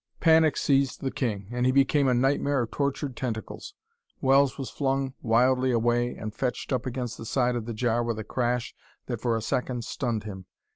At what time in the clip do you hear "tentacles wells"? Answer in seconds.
3.15-4.57